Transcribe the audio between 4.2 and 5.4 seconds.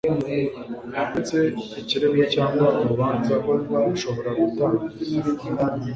gutangiza